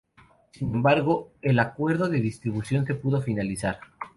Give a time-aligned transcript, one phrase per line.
[0.49, 3.79] Sin embargo, el acuerdo de distribución se pudo finalizar.